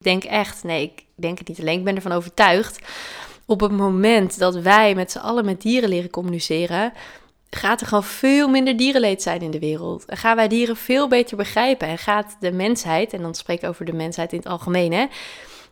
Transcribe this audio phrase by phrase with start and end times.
[0.00, 2.78] Ik denk echt, nee, ik denk het niet alleen, ik ben ervan overtuigd.
[3.46, 6.92] Op het moment dat wij met z'n allen met dieren leren communiceren,
[7.50, 10.04] gaat er gewoon veel minder dierenleed zijn in de wereld.
[10.04, 11.88] En gaan wij dieren veel beter begrijpen.
[11.88, 15.06] En gaat de mensheid, en dan spreek ik over de mensheid in het algemeen, hè,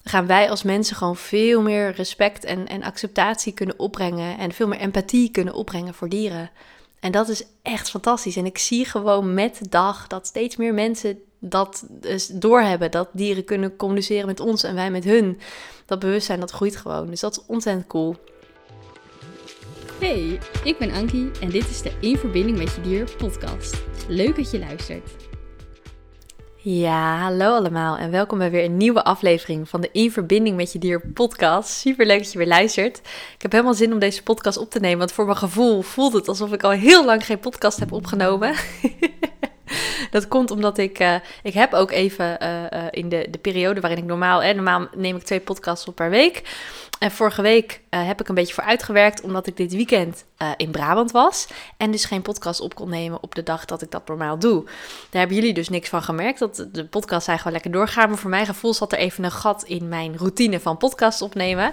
[0.04, 4.38] gaan wij als mensen gewoon veel meer respect en, en acceptatie kunnen opbrengen.
[4.38, 6.50] En veel meer empathie kunnen opbrengen voor dieren.
[7.00, 8.36] En dat is echt fantastisch.
[8.36, 12.90] En ik zie gewoon met de dag dat steeds meer mensen dat dus doorhebben.
[12.90, 15.40] Dat dieren kunnen communiceren met ons en wij met hun.
[15.86, 17.06] Dat bewustzijn dat groeit gewoon.
[17.06, 18.16] Dus dat is ontzettend cool.
[20.00, 23.82] Hey, ik ben Ankie en dit is de In Verbinding met Je Dier podcast.
[24.08, 25.10] Leuk dat je luistert.
[26.60, 30.72] Ja, hallo allemaal en welkom bij weer een nieuwe aflevering van de In Verbinding met
[30.72, 31.70] Je Dier podcast.
[31.70, 32.98] Super leuk dat je weer luistert.
[33.34, 36.12] Ik heb helemaal zin om deze podcast op te nemen, want voor mijn gevoel voelt
[36.12, 38.54] het alsof ik al heel lang geen podcast heb opgenomen.
[40.10, 43.80] Dat komt omdat ik, uh, ik heb ook even uh, uh, in de, de periode
[43.80, 46.42] waarin ik normaal, hè, normaal neem ik twee podcasts op per week.
[46.98, 50.24] En vorige week heb ik een beetje voor uitgewerkt, omdat ik dit weekend
[50.56, 51.46] in Brabant was.
[51.76, 54.64] En dus geen podcast op kon nemen op de dag dat ik dat normaal doe.
[54.64, 56.38] Daar hebben jullie dus niks van gemerkt.
[56.38, 58.08] Dat de podcast zijn gewoon lekker doorgaan.
[58.08, 61.72] Maar voor mijn gevoel zat er even een gat in mijn routine van podcast opnemen.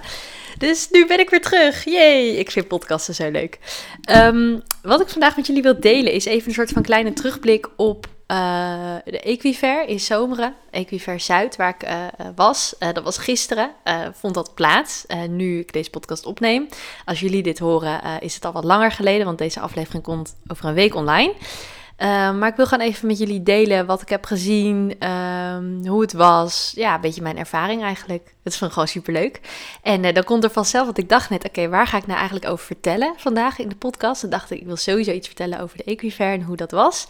[0.57, 1.83] Dus nu ben ik weer terug.
[1.83, 3.59] Jee, ik vind podcasten zo leuk.
[4.11, 7.69] Um, wat ik vandaag met jullie wil delen is even een soort van kleine terugblik
[7.75, 12.75] op uh, de Equiver in Zomeren, Equiver Zuid, waar ik uh, was.
[12.79, 13.71] Uh, dat was gisteren,
[14.13, 16.67] vond dat plaats, nu ik deze podcast opneem.
[17.05, 20.65] Als jullie dit horen, is het al wat langer geleden, want deze aflevering komt over
[20.65, 21.33] een week online.
[22.37, 26.13] maar ik wil gewoon even met jullie delen wat ik heb gezien, um, hoe het
[26.13, 26.71] was.
[26.75, 28.33] Ja, een beetje mijn ervaring eigenlijk.
[28.43, 29.41] Dat is gewoon super leuk.
[29.81, 32.49] En dan komt er vanzelf, want ik dacht net, oké, waar ga ik nou eigenlijk
[32.51, 34.23] over vertellen vandaag in de podcast?
[34.23, 37.07] En dacht ik, ik wil sowieso iets vertellen over de Equiver en hoe dat was.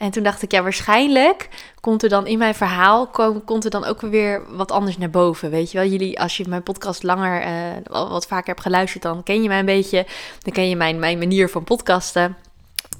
[0.00, 1.48] En toen dacht ik, ja, waarschijnlijk
[1.80, 3.10] komt er dan in mijn verhaal,
[3.44, 5.50] komt er dan ook weer wat anders naar boven.
[5.50, 9.22] Weet je wel, jullie, als je mijn podcast langer, uh, wat vaker hebt geluisterd, dan
[9.22, 10.06] ken je mij een beetje.
[10.42, 12.36] Dan ken je mijn, mijn manier van podcasten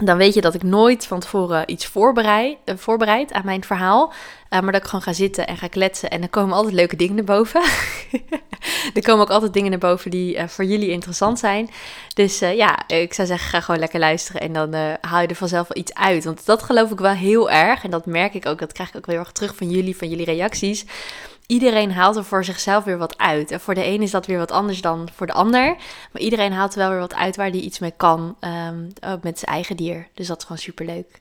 [0.06, 4.08] dan weet je dat ik nooit van tevoren iets voorbereid, uh, voorbereid aan mijn verhaal.
[4.08, 6.10] Uh, maar dat ik gewoon ga zitten en ga kletsen.
[6.10, 7.62] En dan komen altijd leuke dingen naar boven.
[8.94, 11.70] er komen ook altijd dingen naar boven die uh, voor jullie interessant zijn.
[12.14, 14.40] Dus ja, ik zou zeggen, ga gewoon lekker luisteren.
[14.40, 16.24] En dan haal je er vanzelf wel iets uit.
[16.24, 17.84] Want dat geloof ik wel heel erg.
[17.84, 18.58] En dat merk ik ook.
[18.58, 20.84] Dat krijg ik ook wel heel erg terug van jullie, van jullie reacties
[21.50, 23.50] iedereen haalt er voor zichzelf weer wat uit.
[23.50, 25.76] En voor de een is dat weer wat anders dan voor de ander.
[26.12, 28.36] Maar iedereen haalt er wel weer wat uit waar die iets mee kan.
[28.40, 30.08] Um, met zijn eigen dier.
[30.14, 31.20] Dus dat is gewoon super leuk.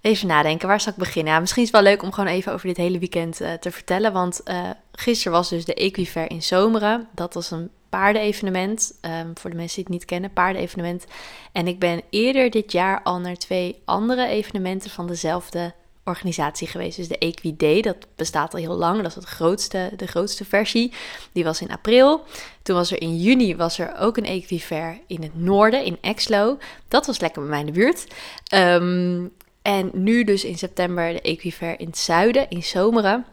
[0.00, 1.40] Even nadenken, waar zal ik beginnen?
[1.40, 4.12] Misschien is het wel leuk om gewoon even over dit hele weekend uh, te vertellen.
[4.12, 7.08] Want uh, gisteren was dus de Equifair in Zomeren.
[7.12, 8.98] Dat was een paardenevenement.
[9.00, 11.04] Um, voor de mensen die het niet kennen, paardenevenement.
[11.52, 16.96] En ik ben eerder dit jaar al naar twee andere evenementen van dezelfde organisatie geweest.
[16.96, 18.96] Dus de Equiday, dat bestaat al heel lang.
[18.96, 20.92] Dat is het grootste, de grootste versie.
[21.32, 22.24] Die was in april.
[22.62, 26.58] Toen was er in juni was er ook een Equifair in het noorden, in Exlo.
[26.88, 28.06] Dat was lekker bij mij in de buurt.
[28.54, 29.32] Um,
[29.62, 33.24] en nu dus in september de Equifair in het zuiden, in Zomeren.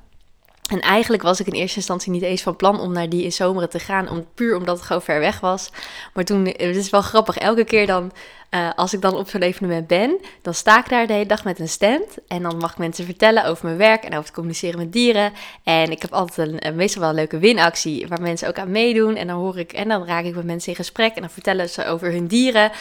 [0.69, 3.31] En eigenlijk was ik in eerste instantie niet eens van plan om naar die in
[3.31, 5.69] Zomeren te gaan, om, puur omdat het gewoon ver weg was.
[6.13, 8.11] Maar toen, het is wel grappig, elke keer dan
[8.51, 11.43] uh, als ik dan op zo'n evenement ben, dan sta ik daar de hele dag
[11.43, 12.03] met een stand.
[12.27, 15.33] En dan mag ik mensen vertellen over mijn werk en over het communiceren met dieren.
[15.63, 18.71] En ik heb altijd een, een, meestal wel een leuke winactie waar mensen ook aan
[18.71, 19.15] meedoen.
[19.15, 21.69] En dan hoor ik en dan raak ik met mensen in gesprek en dan vertellen
[21.69, 22.71] ze over hun dieren.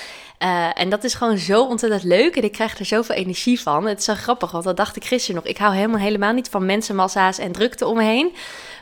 [0.43, 3.87] Uh, en dat is gewoon zo ontzettend leuk en ik krijg er zoveel energie van.
[3.87, 5.51] Het is zo grappig, want dat dacht ik gisteren nog.
[5.51, 8.31] Ik hou helemaal, helemaal niet van mensenmassa's en drukte om me.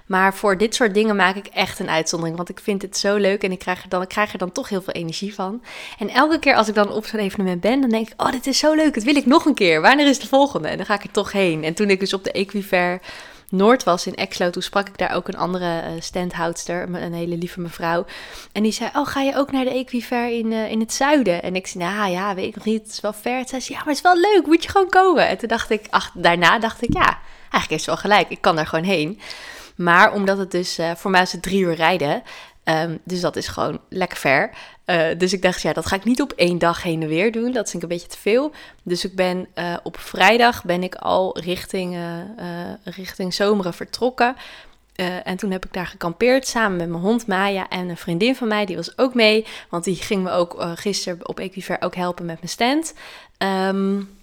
[0.09, 2.37] Maar voor dit soort dingen maak ik echt een uitzondering.
[2.37, 4.53] Want ik vind het zo leuk en ik krijg er dan, ik krijg er dan
[4.53, 5.63] toch heel veel energie van.
[5.99, 8.47] En elke keer als ik dan op zo'n evenement ben, dan denk ik: Oh, dit
[8.47, 8.95] is zo leuk.
[8.95, 9.81] Dat wil ik nog een keer.
[9.81, 10.69] Wanneer is de volgende?
[10.69, 11.65] En dan ga ik er toch heen.
[11.65, 13.01] En toen ik dus op de Equifair
[13.51, 17.37] Noord was in Exlo, toen sprak ik daar ook een andere uh, standhoudster, een hele
[17.37, 18.05] lieve mevrouw.
[18.53, 21.43] En die zei, oh, ga je ook naar de Equifair in, uh, in het zuiden?
[21.43, 23.39] En ik zei, nou ja, weet ik nog niet, het is wel ver.
[23.39, 25.29] Toen zei ze, ja, maar het is wel leuk, moet je gewoon komen.
[25.29, 28.41] En toen dacht ik, ach, daarna dacht ik, ja, eigenlijk is het wel gelijk, ik
[28.41, 29.21] kan daar gewoon heen.
[29.79, 32.23] Maar omdat het dus, uh, voor mij is het drie uur rijden.
[32.65, 34.51] Um, dus dat is gewoon lekker ver.
[34.87, 37.33] Uh, dus ik dacht, ja, dat ga ik niet op één dag heen en weer
[37.33, 37.53] doen.
[37.53, 38.53] Dat vind ik een beetje te veel.
[38.83, 41.99] Dus ik ben uh, op vrijdag ben ik al richting,
[42.85, 44.37] richting Zomeren vertrokken.
[45.25, 48.49] en toen heb ik daar gekampeerd samen met mijn hond Maya en een vriendin van
[48.49, 48.65] mij.
[48.65, 52.37] Die was ook mee, want die ging me ook gisteren op Equiver ook helpen met
[52.37, 52.95] mijn stand.
[53.39, 54.18] Um,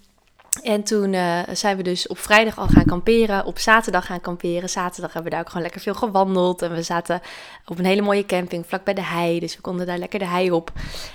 [0.62, 4.70] en toen uh, zijn we dus op vrijdag al gaan kamperen, op zaterdag gaan kamperen.
[4.70, 6.62] Zaterdag hebben we daar ook gewoon lekker veel gewandeld.
[6.62, 7.22] En we zaten
[7.66, 10.26] op een hele mooie camping vlak bij de hei, dus we konden daar lekker de
[10.26, 10.72] hei op.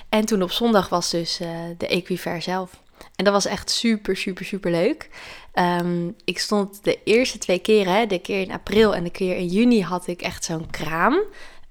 [0.09, 1.49] En toen op zondag was dus uh,
[1.79, 2.71] de Equifair zelf.
[3.17, 5.09] En dat was echt super, super, super leuk.
[5.53, 9.47] Ehm, ik stond de eerste twee keren, de keer in april en de keer in
[9.47, 11.23] juni, had ik echt zo'n kraam.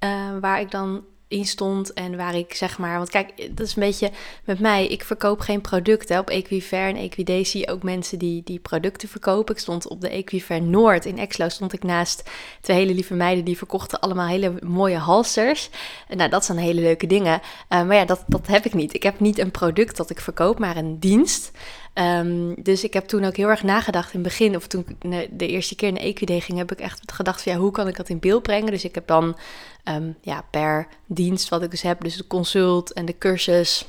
[0.04, 3.76] Uh, waar ik dan in stond en waar ik zeg maar, want kijk, dat is
[3.76, 4.12] een beetje
[4.44, 4.88] met mij.
[4.88, 6.20] Ik verkoop geen producten.
[6.20, 9.56] Op Equifair en Equidee je ook mensen die, die producten verkopen.
[9.56, 12.30] Ik stond op de Equifair Noord in Exlo, stond ik naast
[12.62, 15.70] twee hele lieve meiden die verkochten allemaal hele mooie halsters.
[16.08, 17.42] Nou, dat zijn hele leuke dingen.
[17.70, 18.94] Uh, maar ja, dat, dat heb ik niet.
[18.94, 21.52] Ik heb niet een product dat ik verkoop, maar een dienst.
[22.00, 24.86] Um, dus ik heb toen ook heel erg nagedacht in het begin, of toen
[25.32, 27.98] de eerste keer naar EQD ging, heb ik echt gedacht van ja, hoe kan ik
[27.98, 28.72] dat in beeld brengen?
[28.72, 29.38] Dus ik heb dan
[29.84, 33.88] um, ja, per dienst wat ik dus heb, dus de consult en de cursus,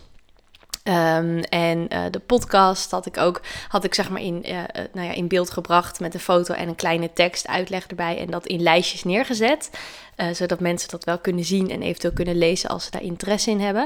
[0.85, 4.59] Um, en uh, de podcast had ik ook, had ik zeg maar in, uh,
[4.93, 8.27] nou ja, in beeld gebracht met een foto en een kleine tekst, uitleg erbij en
[8.27, 9.71] dat in lijstjes neergezet.
[10.33, 13.61] Zodat mensen dat wel kunnen zien en eventueel kunnen lezen als ze daar interesse in
[13.61, 13.83] hebben.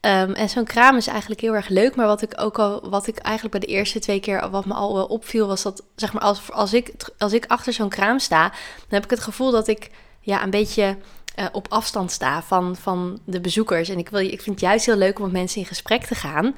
[0.00, 1.96] Um, en zo'n kraam is eigenlijk heel erg leuk.
[1.96, 4.74] Maar wat ik ook al, wat ik eigenlijk bij de eerste twee keer, wat me
[4.74, 8.18] al wel opviel, was dat, zeg maar, als, als, ik, als ik achter zo'n kraam
[8.18, 9.90] sta, dan heb ik het gevoel dat ik
[10.20, 10.96] ja, een beetje
[11.36, 13.88] uh, op afstand sta van, van de bezoekers.
[13.88, 16.14] En ik, wil, ik vind het juist heel leuk om met mensen in gesprek te
[16.14, 16.56] gaan.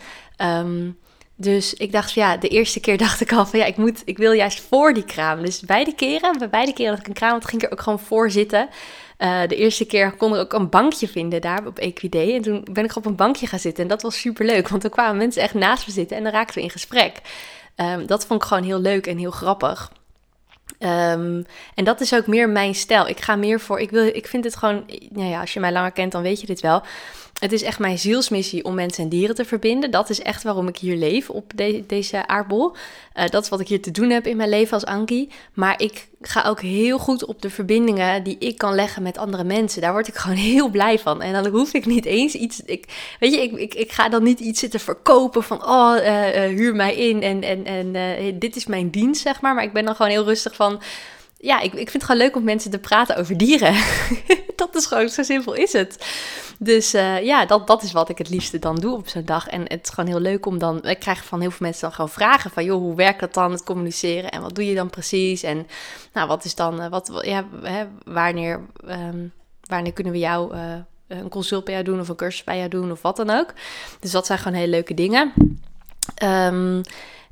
[0.65, 0.99] Um,
[1.37, 4.03] dus ik dacht van ja, de eerste keer dacht ik al van ja, ik, moet,
[4.05, 5.43] ik wil juist voor die kraam.
[5.43, 7.83] Dus beide keren, bij beide keren dat ik een kraam had, ging ik er ook
[7.83, 8.69] gewoon voor zitten.
[9.19, 12.35] Uh, de eerste keer kon ik ook een bankje vinden daar op Equidee.
[12.35, 13.83] En toen ben ik op een bankje gaan zitten.
[13.83, 16.33] En dat was super leuk, want er kwamen mensen echt naast me zitten en dan
[16.33, 17.21] raakten we in gesprek.
[17.77, 19.91] Um, dat vond ik gewoon heel leuk en heel grappig.
[20.79, 23.09] Um, en dat is ook meer mijn stijl.
[23.09, 23.81] Ik ga meer voor.
[23.81, 24.85] Ik, wil, ik vind het gewoon.
[25.11, 26.83] Nou ja, als je mij langer kent, dan weet je dit wel.
[27.39, 29.91] Het is echt mijn zielsmissie om mensen en dieren te verbinden.
[29.91, 31.53] Dat is echt waarom ik hier leef op
[31.87, 32.73] deze aardbol.
[33.17, 35.31] Uh, dat is wat ik hier te doen heb in mijn leven als Anki.
[35.55, 39.45] Maar ik ga ook heel goed op de verbindingen die ik kan leggen met andere
[39.45, 39.81] mensen.
[39.81, 41.23] Daar word ik gewoon heel blij van.
[41.23, 42.61] En dan hoef ik niet eens iets.
[42.65, 45.67] Ik, weet je, ik, ik, ik ga dan niet iets zitten verkopen van.
[45.67, 49.55] Oh, uh, uh, huur mij in en, en, en dit is mijn dienst, zeg maar.
[49.55, 50.81] Maar ik ben dan gewoon heel rustig van
[51.39, 53.75] ja, ik, ik vind het gewoon leuk om mensen te praten over dieren.
[54.57, 56.07] dat is gewoon, zo simpel is het.
[56.59, 59.49] Dus uh, ja, dat, dat is wat ik het liefste dan doe op zo'n dag.
[59.49, 60.85] En het is gewoon heel leuk om dan...
[60.85, 62.65] Ik krijg van heel veel mensen dan gewoon vragen van...
[62.65, 64.31] joh, hoe werkt dat dan, het communiceren?
[64.31, 65.43] En wat doe je dan precies?
[65.43, 65.67] En
[66.13, 66.81] nou, wat is dan...
[66.81, 70.55] Uh, wat, ja, hè, wanneer, um, wanneer kunnen we jou...
[70.55, 70.75] Uh,
[71.09, 73.53] een consult bij jou doen of een cursus bij jou doen of wat dan ook.
[74.01, 75.33] Dus dat zijn gewoon hele leuke dingen.
[76.23, 76.81] Um,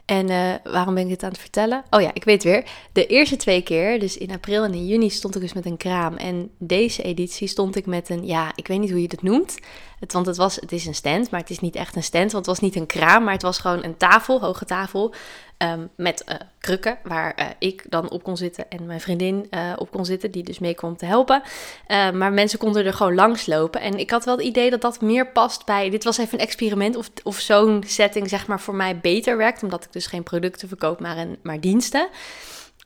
[0.05, 1.85] en uh, waarom ben ik dit aan het vertellen?
[1.91, 2.65] Oh ja, ik weet weer.
[2.93, 5.77] De eerste twee keer, dus in april en in juni, stond ik dus met een
[5.77, 6.17] kraam.
[6.17, 9.59] En deze editie stond ik met een, ja, ik weet niet hoe je dat noemt.
[10.01, 12.33] Het, want het, was, het is een stand, maar het is niet echt een stand.
[12.33, 15.15] Want het was niet een kraam, maar het was gewoon een tafel, hoge tafel.
[15.59, 19.73] Um, met uh, krukken, waar uh, ik dan op kon zitten en mijn vriendin uh,
[19.77, 21.43] op kon zitten, die dus mee kwam te helpen.
[21.89, 23.81] maar mensen konden er gewoon langs lopen.
[23.81, 25.91] En ik had wel het idee dat dat meer past bij.
[25.91, 29.63] Dit was even een experiment of, of zo'n setting, zeg maar, voor mij beter werkt.
[29.63, 32.09] Omdat ik dus geen producten verkoop, maar, een, maar diensten.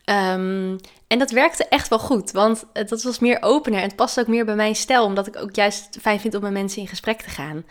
[0.05, 0.77] Um,
[1.07, 4.27] en dat werkte echt wel goed, want dat was meer opener en het past ook
[4.27, 7.23] meer bij mijn stijl, omdat ik ook juist fijn vind om met mensen in gesprek
[7.23, 7.65] te gaan.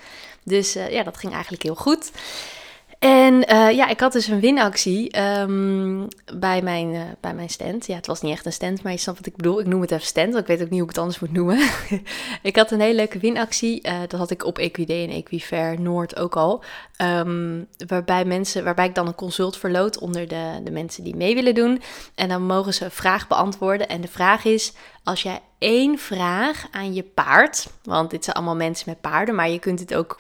[0.44, 2.12] Dus ja, dat ging eigenlijk heel goed.
[3.00, 7.88] En uh, ja, ik had dus een winactie um, bij, mijn, uh, bij mijn stand.
[7.88, 9.60] Ja, het was niet echt een stand, maar je snapt wat ik bedoel.
[9.60, 11.32] Ik noem het even stand, want ik weet ook niet hoe ik het anders moet
[11.32, 11.70] noemen.
[12.42, 13.88] ik had een hele leuke winactie.
[13.88, 16.64] Uh, dat had ik op EQD en Equifair Noord ook al.
[17.02, 21.36] Um, waarbij, mensen, waarbij ik dan een consult verloot onder de, de mensen die mee
[21.36, 21.82] willen doen.
[22.16, 23.88] En dan mogen ze een vraag beantwoorden.
[23.88, 24.74] En de vraag is,
[25.04, 27.68] als jij één vraag aan je paard...
[27.84, 30.20] Want dit zijn allemaal mensen met paarden, maar je kunt het ook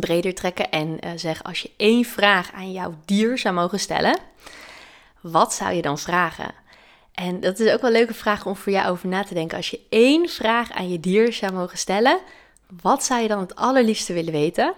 [0.00, 4.18] breder trekken en uh, zeg: als je één vraag aan jouw dier zou mogen stellen,
[5.20, 6.54] wat zou je dan vragen?
[7.14, 9.56] En dat is ook wel een leuke vraag om voor jou over na te denken.
[9.56, 12.18] Als je één vraag aan je dier zou mogen stellen,
[12.82, 14.74] wat zou je dan het allerliefste willen weten?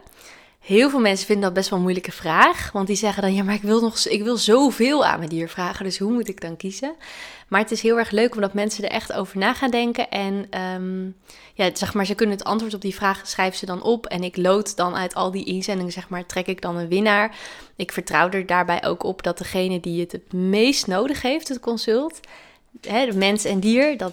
[0.61, 2.73] Heel veel mensen vinden dat best wel een moeilijke vraag.
[2.73, 5.49] Want die zeggen dan, ja, maar ik wil, nog, ik wil zoveel aan mijn dier
[5.49, 5.85] vragen.
[5.85, 6.95] Dus hoe moet ik dan kiezen?
[7.49, 10.11] Maar het is heel erg leuk omdat mensen er echt over na gaan denken.
[10.11, 11.17] En um,
[11.55, 14.07] ja, zeg maar, ze kunnen het antwoord op die vraag schrijven ze dan op.
[14.07, 17.37] En ik lood dan uit al die inzendingen, zeg maar, trek ik dan een winnaar.
[17.77, 21.61] Ik vertrouw er daarbij ook op dat degene die het het meest nodig heeft, het
[21.61, 22.21] consult,
[22.81, 24.13] hè, de mens en dier, dat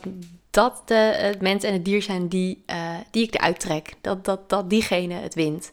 [0.57, 3.93] dat de, het mens en het dier zijn die, uh, die ik eruit trek.
[4.01, 5.71] Dat, dat, dat diegene het wint.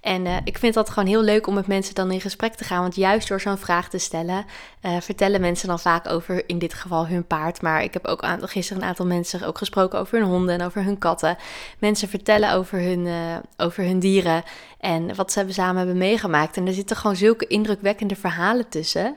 [0.00, 2.64] En uh, ik vind dat gewoon heel leuk om met mensen dan in gesprek te
[2.64, 2.80] gaan.
[2.80, 4.44] Want juist door zo'n vraag te stellen,
[4.82, 7.62] uh, vertellen mensen dan vaak over in dit geval hun paard.
[7.62, 10.84] Maar ik heb ook gisteren een aantal mensen ook gesproken over hun honden en over
[10.84, 11.36] hun katten.
[11.78, 14.42] Mensen vertellen over hun, uh, over hun dieren
[14.78, 16.56] en wat ze samen hebben meegemaakt.
[16.56, 19.16] En er zitten gewoon zulke indrukwekkende verhalen tussen.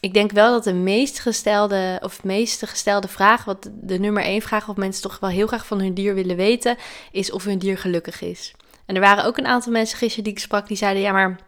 [0.00, 4.42] Ik denk wel dat de meest gestelde, of meest gestelde vraag, wat de nummer één
[4.42, 6.76] vraag, wat mensen toch wel heel graag van hun dier willen weten,
[7.12, 8.54] is of hun dier gelukkig is.
[8.92, 11.40] En er waren ook een aantal mensen gisteren die ik sprak die zeiden: ja, maar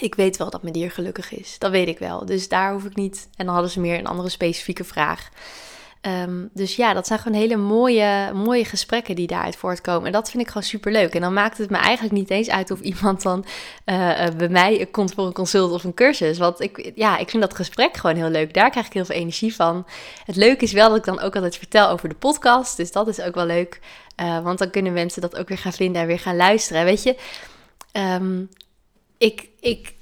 [0.00, 1.58] ik weet wel dat mijn dier gelukkig is.
[1.58, 2.26] Dat weet ik wel.
[2.26, 3.28] Dus daar hoef ik niet.
[3.36, 5.28] En dan hadden ze meer een andere specifieke vraag.
[6.02, 10.06] Ehm, dus ja, dat zijn gewoon hele mooie, mooie gesprekken die daaruit voortkomen.
[10.06, 11.14] En dat vind ik gewoon super leuk.
[11.14, 13.44] En dan maakt het me eigenlijk niet eens uit of iemand dan
[13.86, 16.38] uh, bij mij komt voor een consult of een cursus.
[16.38, 18.54] Want ik, ja, ik vind dat gesprek gewoon heel leuk.
[18.54, 19.86] Daar krijg ik heel veel energie van.
[20.24, 22.76] Het leuke is wel dat ik dan ook altijd vertel over de podcast.
[22.76, 23.80] Dus dat is ook wel leuk.
[24.20, 26.84] Uh, want dan kunnen mensen dat ook weer gaan vinden en weer gaan luisteren.
[26.84, 27.16] Weet je,
[27.92, 28.48] um,
[29.18, 29.94] ik, ik,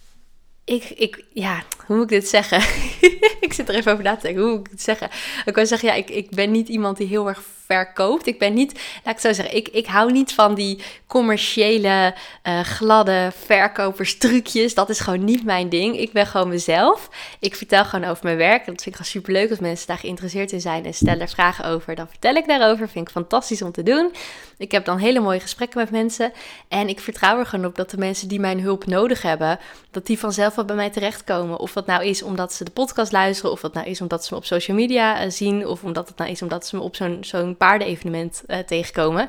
[0.65, 2.61] ik, ik, ja, hoe moet ik dit zeggen?
[3.51, 4.43] ik zit er even over na te denken.
[4.43, 5.09] Hoe ik het zeggen?
[5.45, 8.27] Ik kan zeggen, ja, ik, ik ben niet iemand die heel erg verkoopt.
[8.27, 12.15] Ik ben niet, laat ik zo zeggen, ik, ik hou niet van die commerciële,
[12.49, 14.75] uh, gladde verkoperstrucjes.
[14.75, 15.99] Dat is gewoon niet mijn ding.
[15.99, 17.09] Ik ben gewoon mezelf.
[17.39, 18.59] Ik vertel gewoon over mijn werk.
[18.59, 21.65] Dat vind ik gewoon super leuk als mensen daar geïnteresseerd in zijn en stellen vragen
[21.65, 21.95] over.
[21.95, 22.89] Dan vertel ik daarover.
[22.89, 24.13] Vind ik fantastisch om te doen.
[24.61, 26.33] Ik heb dan hele mooie gesprekken met mensen.
[26.69, 29.59] En ik vertrouw er gewoon op dat de mensen die mijn hulp nodig hebben,
[29.91, 31.59] dat die vanzelf wel bij mij terechtkomen.
[31.59, 34.35] Of dat nou is omdat ze de podcast luisteren, of dat nou is omdat ze
[34.35, 36.97] me op social media uh, zien, of omdat het nou is omdat ze me op
[36.97, 39.29] zo'n zo'n paardenevenement uh, tegenkomen.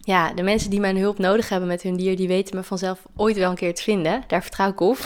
[0.00, 2.98] Ja, de mensen die mijn hulp nodig hebben met hun dier, die weten me vanzelf
[3.16, 4.24] ooit wel een keer te vinden.
[4.26, 4.98] Daar vertrouw ik op.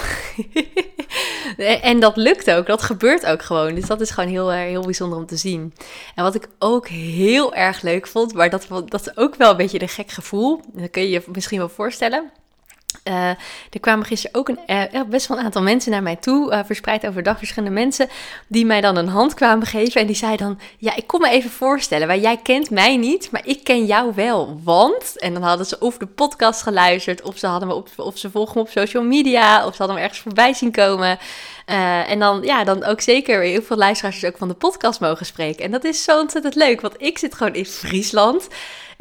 [1.83, 3.75] en dat lukt ook, dat gebeurt ook gewoon.
[3.75, 5.75] Dus dat is gewoon heel, heel bijzonder om te zien.
[6.15, 9.57] En wat ik ook heel erg leuk vond, maar dat, dat is ook wel een
[9.57, 10.61] beetje een gek gevoel.
[10.73, 12.31] Dat kun je je misschien wel voorstellen.
[13.05, 13.29] Uh,
[13.71, 16.61] er kwamen gisteren ook een, uh, best wel een aantal mensen naar mij toe, uh,
[16.65, 18.09] verspreid over de dag, verschillende mensen,
[18.47, 20.01] die mij dan een hand kwamen geven.
[20.01, 23.31] En die zeiden dan, ja, ik kom me even voorstellen, waar jij kent mij niet,
[23.31, 25.19] maar ik ken jou wel, want...
[25.19, 28.31] En dan hadden ze of de podcast geluisterd, of ze, hadden me op, of ze
[28.31, 31.19] volgen me op social media, of ze hadden me ergens voorbij zien komen.
[32.07, 35.65] en dan, ja, dan ook zeker heel veel luisteraars ook van de podcast mogen spreken.
[35.65, 38.49] En dat is zo ontzettend leuk, want ik zit gewoon in Friesland.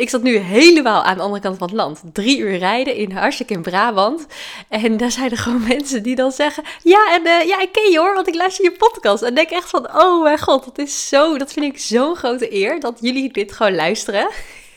[0.04, 2.02] Ik zat nu helemaal aan de andere kant van het land.
[2.14, 4.26] Drie uur rijden in hartstikke in Brabant.
[4.70, 6.64] En daar zijn er gewoon mensen die dan zeggen...
[6.82, 9.24] Ja, en uh, ja, ik ken je hoor, want ik luister je podcast.
[9.24, 11.38] En denk echt van, oh mijn god, dat is zo...
[11.38, 14.30] Dat vind ik zo'n grote eer, dat jullie dit gewoon luisteren.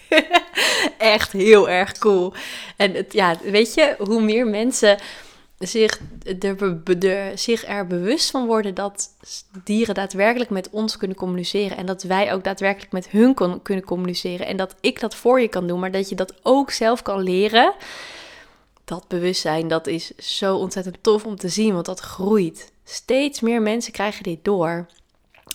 [0.99, 2.33] echt heel erg cool.
[2.76, 4.99] En het, ja, weet je, hoe meer mensen
[5.59, 6.01] zich
[7.67, 9.09] er, bewust van worden dat
[9.65, 11.77] dieren daadwerkelijk met ons kunnen communiceren.
[11.77, 14.47] En dat wij ook daadwerkelijk met hun kunnen communiceren.
[14.47, 17.23] En dat ik dat voor je kan doen, maar dat je dat ook zelf kan
[17.23, 17.75] leren.
[18.85, 22.73] Dat bewustzijn, dat is zo ontzettend tof om te zien, want dat groeit.
[22.85, 24.87] Steeds meer mensen krijgen dit door.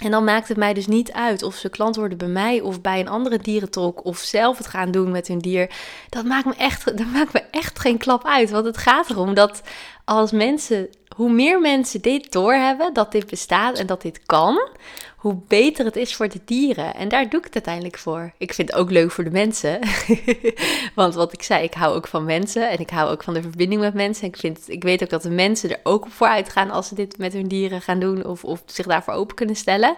[0.01, 2.81] En dan maakt het mij dus niet uit of ze klant worden bij mij of
[2.81, 5.69] bij een andere dierentolk of zelf het gaan doen met hun dier.
[6.09, 8.49] Dat maakt me echt, dat maakt me echt geen klap uit.
[8.49, 9.61] Want het gaat erom dat
[10.05, 14.69] als mensen, hoe meer mensen dit doorhebben, dat dit bestaat en dat dit kan,
[15.17, 16.95] hoe beter het is voor de dieren.
[16.95, 18.33] En daar doe ik het uiteindelijk voor.
[18.37, 19.79] Ik vind het ook leuk voor de mensen.
[20.95, 23.41] Want wat ik zei, ik hou ook van mensen en ik hou ook van de
[23.41, 24.27] verbinding met mensen.
[24.27, 26.95] Ik, vind, ik weet ook dat de mensen er ook op vooruit gaan als ze
[26.95, 29.95] dit met hun dieren gaan doen of, of zich daarvoor open kunnen stellen.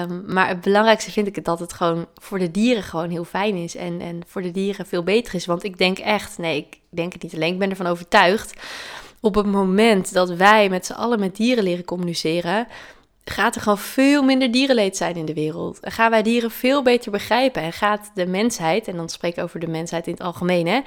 [0.00, 3.56] Um, maar het belangrijkste vind ik dat het gewoon voor de dieren gewoon heel fijn
[3.56, 3.76] is.
[3.76, 5.46] En, en voor de dieren veel beter is.
[5.46, 8.54] Want ik denk echt, nee, ik denk het niet alleen, ik ben ervan overtuigd.
[9.24, 12.66] Op het moment dat wij met z'n allen met dieren leren communiceren,
[13.24, 15.78] gaat er gewoon veel minder dierenleed zijn in de wereld.
[15.80, 17.62] Gaan wij dieren veel beter begrijpen.
[17.62, 20.80] En gaat de mensheid, en dan spreek ik over de mensheid in het algemeen, hè,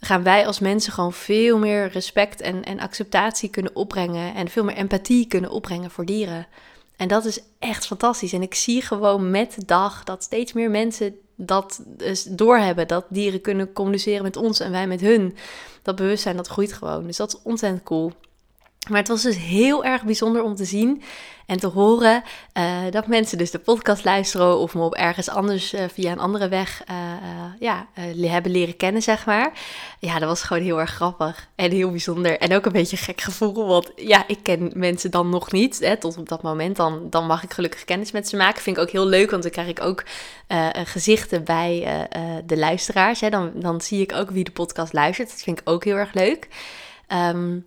[0.00, 4.34] gaan wij als mensen gewoon veel meer respect en, en acceptatie kunnen opbrengen.
[4.34, 6.46] En veel meer empathie kunnen opbrengen voor dieren.
[6.96, 8.32] En dat is echt fantastisch.
[8.32, 12.88] En ik zie gewoon met dag dat steeds meer mensen dat dus doorhebben.
[12.88, 15.36] Dat dieren kunnen communiceren met ons en wij met hun.
[15.82, 17.06] Dat bewustzijn dat groeit gewoon.
[17.06, 18.12] Dus dat is ontzettend cool.
[18.88, 21.02] Maar het was dus heel erg bijzonder om te zien
[21.46, 22.22] en te horen
[22.58, 26.18] uh, dat mensen dus de podcast luisteren of me op ergens anders uh, via een
[26.18, 26.96] andere weg uh,
[27.58, 27.86] ja,
[28.20, 29.52] hebben leren kennen, zeg maar.
[29.98, 32.38] Ja, dat was gewoon heel erg grappig en heel bijzonder.
[32.38, 35.78] En ook een beetje gek gevoel, want ja, ik ken mensen dan nog niet.
[35.78, 38.62] Hè, tot op dat moment, dan, dan mag ik gelukkig kennis met ze maken.
[38.62, 40.04] Vind ik ook heel leuk, want dan krijg ik ook
[40.72, 42.08] gezichten bij
[42.46, 43.20] de luisteraars.
[43.20, 43.30] Hè.
[43.30, 45.28] Dan, dan zie ik ook wie de podcast luistert.
[45.28, 46.48] Dat vind ik ook heel erg leuk.
[47.08, 47.66] Um,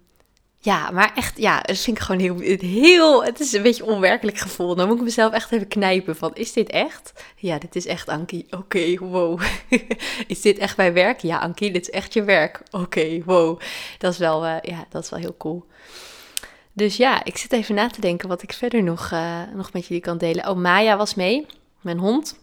[0.65, 4.37] ja, maar echt, ja, dat vind ik gewoon heel, heel, het is een beetje onwerkelijk
[4.37, 4.75] gevoel.
[4.75, 7.13] Dan moet ik mezelf echt even knijpen van, is dit echt?
[7.35, 8.45] Ja, dit is echt, Ankie.
[8.49, 9.41] Oké, wow.
[10.27, 11.19] is dit echt mijn werk?
[11.19, 12.61] Ja, Ankie, dit is echt je werk.
[12.71, 13.59] Oké, wow.
[13.97, 15.65] Dat is wel, uh, ja, dat is wel heel cool.
[16.73, 19.87] Dus ja, ik zit even na te denken wat ik verder nog, uh, nog met
[19.87, 20.49] jullie kan delen.
[20.49, 21.45] Oh, Maya was mee,
[21.81, 22.37] mijn hond.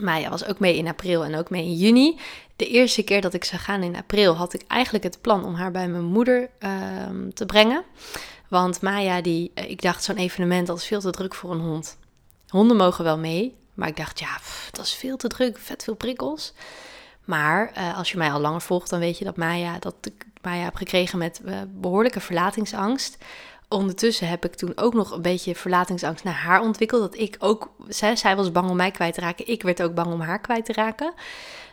[0.00, 2.18] Maya was ook mee in april en ook mee in juni.
[2.56, 5.54] De eerste keer dat ik zou gaan in april had ik eigenlijk het plan om
[5.54, 7.84] haar bij mijn moeder ehm, te brengen.
[8.48, 11.60] Want Maya, die, eh, ik dacht zo'n evenement, dat is veel te druk voor een
[11.60, 11.98] hond.
[12.48, 14.38] Honden mogen wel mee, maar ik dacht ja,
[14.70, 16.52] dat is veel te druk, vet veel prikkels.
[17.24, 20.26] Maar uh, als je mij al langer volgt, dan weet je dat Maya, dat ik
[20.42, 23.18] Maya heb gekregen met uh, behoorlijke verlatingsangst.
[23.72, 27.00] Ondertussen heb ik toen ook nog een beetje verlatingsangst naar haar ontwikkeld.
[27.00, 29.48] Dat ik ook, zij, was bang om mij kwijt te raken.
[29.48, 31.12] Ik werd ook bang om haar kwijt te raken.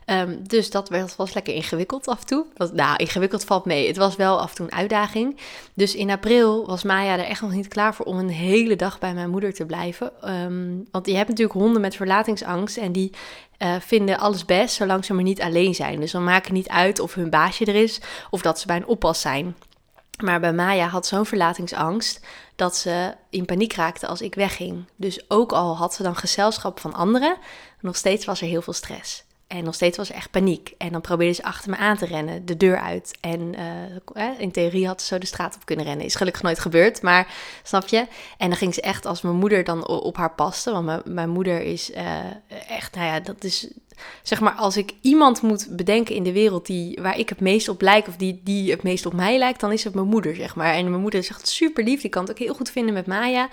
[0.06, 2.46] Um, dus dat was, was lekker ingewikkeld af en toe.
[2.58, 3.88] Was, nou, ingewikkeld valt mee.
[3.88, 5.40] Het was wel af en toe een uitdaging.
[5.74, 9.00] Dus in april was Maya er echt nog niet klaar voor om een hele dag
[9.00, 10.34] bij mijn moeder te blijven.
[10.34, 13.12] Um, want je hebt natuurlijk honden met verlatingsangst en die
[13.60, 16.00] uh, vinden alles best zolang ze maar niet alleen zijn.
[16.00, 18.88] Dus dan maken niet uit of hun baasje er is of dat ze bij een
[18.88, 19.56] oppas zijn.
[20.24, 24.86] Maar bij Maya had zo'n verlatingsangst dat ze in paniek raakte als ik wegging.
[24.96, 27.38] Dus ook al had ze dan gezelschap van anderen,
[27.82, 29.26] nog steeds was er heel veel stress.
[29.48, 30.74] En nog steeds was er echt paniek.
[30.78, 33.18] En dan probeerde ze achter me aan te rennen, de deur uit.
[33.22, 33.54] En
[34.16, 36.06] uh, in theorie had ze zo de straat op kunnen rennen.
[36.06, 38.08] Is gelukkig nooit gebeurd, maar snap je?
[38.38, 40.72] En dan ging ze echt als mijn moeder dan op haar paste.
[40.72, 42.20] Want mijn, moeder is uh,
[42.68, 43.68] echt, nou ja, dat is
[44.24, 47.70] zeg maar, als ik iemand moet bedenken in de wereld die, waar ik het meest
[47.70, 50.36] op lijk, of die, die het meest op mij lijkt, dan is het mijn moeder,
[50.36, 50.74] zeg maar.
[50.74, 53.08] En mijn moeder is echt super lief, die kan het ook heel goed vinden met
[53.08, 53.50] Maya.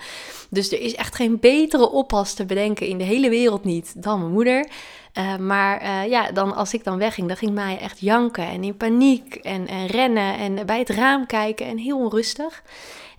[0.49, 4.19] Dus er is echt geen betere oppas te bedenken in de hele wereld niet dan
[4.19, 4.67] mijn moeder.
[5.17, 8.63] Uh, maar uh, ja, dan als ik dan wegging, dan ging Maya echt janken en
[8.63, 12.63] in paniek en, en rennen en bij het raam kijken en heel onrustig.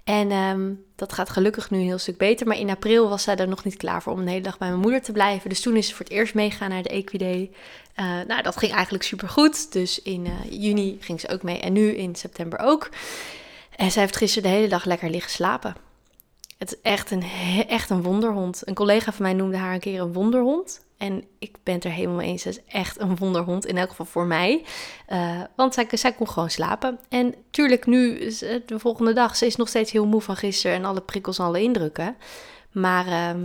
[0.04, 2.46] En um, dat gaat gelukkig nu een heel stuk beter.
[2.46, 4.68] Maar in april was zij er nog niet klaar voor om een hele dag bij
[4.68, 5.48] mijn moeder te blijven.
[5.48, 7.50] Dus toen is ze voor het eerst meegaan naar de Equiday.
[7.96, 9.72] Uh, nou, dat ging eigenlijk super goed.
[9.72, 12.88] Dus in juni ging ze ook mee en nu in september ook.
[13.76, 15.76] En zij heeft gisteren de hele dag lekker liggen slapen.
[16.58, 17.24] Het is echt een,
[17.68, 18.62] echt een wonderhond.
[18.64, 20.85] Een collega van mij noemde haar een keer een wonderhond.
[20.96, 22.42] En ik ben het er helemaal mee eens.
[22.42, 24.64] Ze is echt een wonderhond, in elk geval voor mij.
[25.08, 26.98] Uh, want zij, zij kon gewoon slapen.
[27.08, 28.18] En tuurlijk, nu,
[28.66, 31.44] de volgende dag, ze is nog steeds heel moe van gisteren en alle prikkels en
[31.44, 32.16] alle indrukken.
[32.72, 33.42] Maar uh,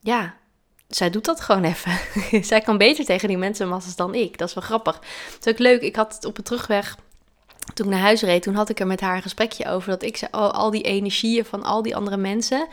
[0.00, 0.34] ja,
[0.88, 1.98] zij doet dat gewoon even.
[2.44, 4.38] zij kan beter tegen die mensenmassa's dan ik.
[4.38, 5.00] Dat is wel grappig.
[5.34, 6.96] Het is ook leuk, ik had het op de terugweg
[7.74, 9.90] toen ik naar huis reed, toen had ik er met haar een gesprekje over.
[9.90, 12.66] Dat ik oh, al die energieën van al die andere mensen,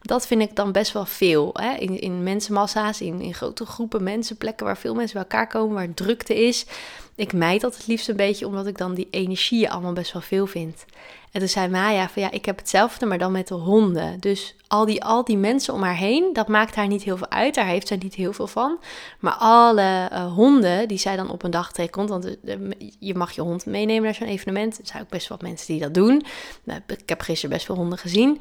[0.00, 1.50] dat vind ik dan best wel veel.
[1.52, 1.74] Hè?
[1.74, 5.74] In, in mensenmassa's, in, in grote groepen mensen, plekken waar veel mensen bij elkaar komen,
[5.74, 6.66] waar drukte is.
[7.16, 10.22] Ik mijd dat het liefst een beetje, omdat ik dan die energieën allemaal best wel
[10.22, 10.84] veel vind.
[11.32, 14.20] En toen zei Maya van ja, ik heb hetzelfde, maar dan met de honden.
[14.20, 17.30] Dus al die, al die mensen om haar heen, dat maakt haar niet heel veel
[17.30, 17.54] uit.
[17.54, 18.78] Daar heeft zij niet heel veel van.
[19.18, 23.32] Maar alle uh, honden die zij dan op een dag tegenkomt, want uh, je mag
[23.32, 24.78] je hond meenemen naar zo'n evenement.
[24.78, 26.22] Er zijn ook best wel mensen die dat doen.
[26.64, 28.40] Nou, ik heb gisteren best veel honden gezien.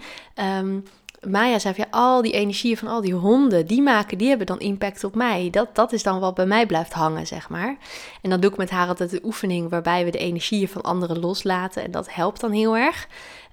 [0.60, 0.84] Um,
[1.28, 4.60] Maya zei ja, al die energieën van al die honden, die maken, die hebben dan
[4.60, 5.50] impact op mij.
[5.50, 7.78] Dat, dat is dan wat bij mij blijft hangen, zeg maar.
[8.22, 11.20] En dan doe ik met haar altijd de oefening waarbij we de energieën van anderen
[11.20, 11.84] loslaten.
[11.84, 13.08] En dat helpt dan heel erg.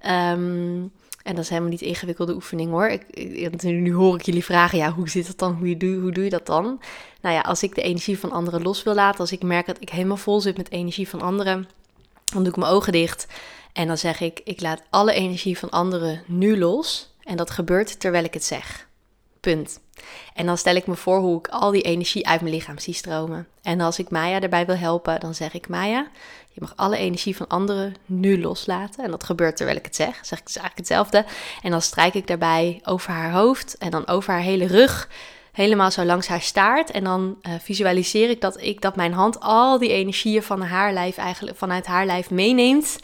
[0.06, 2.86] Um, en dat is helemaal niet ingewikkelde oefening hoor.
[2.88, 5.54] Ik, nu hoor ik jullie vragen, ja, hoe zit dat dan?
[5.54, 6.80] Hoe doe, hoe doe je dat dan?
[7.20, 9.80] Nou ja, als ik de energie van anderen los wil laten, als ik merk dat
[9.80, 11.68] ik helemaal vol zit met energie van anderen,
[12.32, 13.26] dan doe ik mijn ogen dicht.
[13.72, 17.09] En dan zeg ik, ik laat alle energie van anderen nu los.
[17.30, 18.88] En dat gebeurt terwijl ik het zeg.
[19.40, 19.80] Punt.
[20.34, 22.94] En dan stel ik me voor hoe ik al die energie uit mijn lichaam zie
[22.94, 23.48] stromen.
[23.62, 26.06] En als ik Maya erbij wil helpen, dan zeg ik: Maya,
[26.48, 29.04] je mag alle energie van anderen nu loslaten.
[29.04, 30.18] En dat gebeurt terwijl ik het zeg.
[30.22, 31.24] Zeg ik dus eigenlijk hetzelfde.
[31.62, 35.08] En dan strijk ik daarbij over haar hoofd en dan over haar hele rug.
[35.52, 36.90] Helemaal zo langs haar staart.
[36.90, 40.92] En dan uh, visualiseer ik dat, ik dat mijn hand al die energieën van haar
[40.92, 42.98] lijf eigenlijk vanuit haar lijf meeneemt.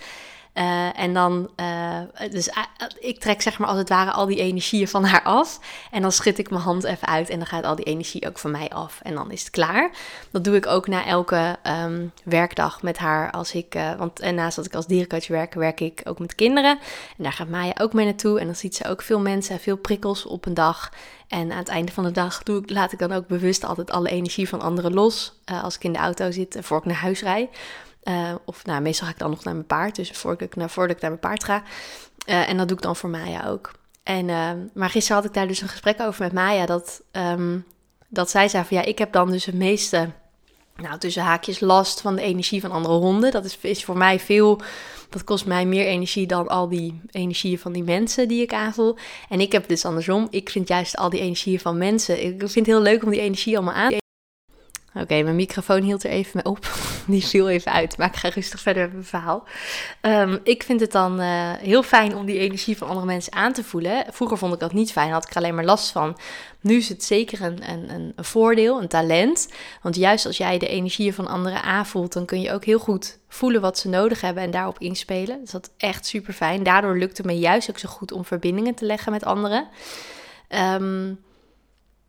[0.58, 2.62] Uh, en dan, uh, dus uh,
[3.00, 5.60] ik trek zeg maar als het ware al die energieën van haar af.
[5.90, 8.38] En dan schud ik mijn hand even uit en dan gaat al die energie ook
[8.38, 9.00] van mij af.
[9.02, 9.90] En dan is het klaar.
[10.30, 13.30] Dat doe ik ook na elke um, werkdag met haar.
[13.30, 16.78] Als ik, want en naast dat ik als dierencoach werk, werk ik ook met kinderen.
[17.16, 18.40] En daar gaat Maya ook mee naartoe.
[18.40, 20.92] En dan ziet ze ook veel mensen en veel prikkels op een dag.
[21.28, 23.90] En aan het einde van de dag doe ik, laat ik dan ook bewust altijd
[23.90, 25.32] alle energie van anderen los.
[25.62, 27.48] als ik in de auto zit, voor ik naar huis rijd.
[28.08, 29.96] Uh, of nou, meestal ga ik dan nog naar mijn paard.
[29.96, 31.62] Dus voordat ik, naar, voordat ik naar mijn paard ga.
[32.26, 33.72] Uh, en dat doe ik dan voor Maya ook.
[34.02, 36.66] En, uh, maar gisteren had ik daar dus een gesprek over met Maya.
[36.66, 37.64] Dat, um,
[38.08, 40.10] dat zij zei van ja, ik heb dan dus het meeste,
[40.76, 43.30] nou tussen haakjes, last van de energie van andere honden.
[43.30, 44.60] Dat is, is voor mij veel,
[45.10, 48.96] dat kost mij meer energie dan al die energieën van die mensen die ik aanvoel.
[49.28, 50.26] En ik heb dus andersom.
[50.30, 52.24] Ik vind juist al die energieën van mensen.
[52.24, 54.04] Ik vind het heel leuk om die energie allemaal aan te
[55.00, 56.66] Oké, mijn microfoon hield er even mee op.
[57.06, 59.44] Die viel even uit, maar ik ga rustig verder met mijn verhaal.
[60.02, 63.52] Um, ik vind het dan uh, heel fijn om die energie van andere mensen aan
[63.52, 64.04] te voelen.
[64.10, 66.16] Vroeger vond ik dat niet fijn, had ik er alleen maar last van.
[66.60, 69.48] Nu is het zeker een, een, een voordeel, een talent.
[69.82, 73.18] Want juist als jij de energieën van anderen aanvoelt, dan kun je ook heel goed
[73.28, 75.40] voelen wat ze nodig hebben en daarop inspelen.
[75.40, 76.62] Dus dat is echt super fijn.
[76.62, 79.68] Daardoor lukt het me juist ook zo goed om verbindingen te leggen met anderen.
[80.48, 81.24] Um,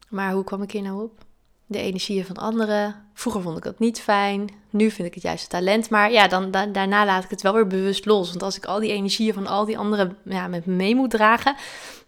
[0.10, 1.26] maar hoe kwam ik hier nou op?
[1.68, 2.96] De energieën van anderen.
[3.14, 4.50] Vroeger vond ik dat niet fijn.
[4.70, 5.90] Nu vind ik het juist talent.
[5.90, 8.30] Maar ja, dan, daarna laat ik het wel weer bewust los.
[8.30, 11.10] Want als ik al die energieën van al die anderen ja, met me mee moet
[11.10, 11.56] dragen,